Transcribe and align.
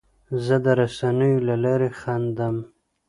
زه 0.45 0.55
د 0.65 0.67
رسنیو 0.81 1.45
له 1.47 1.55
لارې 1.63 1.89
خندم. 1.99 2.55